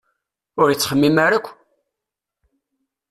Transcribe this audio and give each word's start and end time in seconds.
Ur 0.61 0.67
ittxemmim 0.69 1.17
ara 1.25 1.35
akk! 1.37 1.47